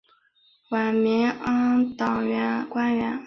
[0.69, 2.25] 晚明阉党
[2.71, 3.19] 官员。